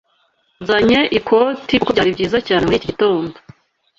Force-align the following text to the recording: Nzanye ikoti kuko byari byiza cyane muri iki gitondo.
Nzanye 0.61 0.99
ikoti 1.17 1.73
kuko 1.77 1.89
byari 1.93 2.09
byiza 2.15 2.37
cyane 2.47 2.63
muri 2.63 2.77
iki 2.79 2.89
gitondo. 2.91 3.35